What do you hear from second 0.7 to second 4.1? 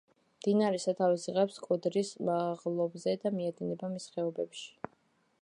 სათავეს იღებს კოდრის მაღლობზე და მიედინება